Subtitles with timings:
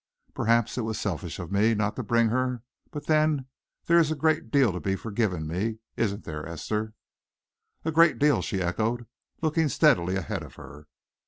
[0.33, 3.45] Perhaps it was selfish of me not to bring her, but then,
[3.85, 6.95] there is a great deal to be forgiven me, isn't there, Esther?"
[7.85, 9.05] "A great deal," she echoed,
[9.43, 10.87] looking steadily ahead of her.